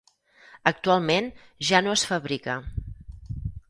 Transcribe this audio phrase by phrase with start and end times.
[0.71, 1.29] Actualment
[1.71, 2.61] ja no es fabrica.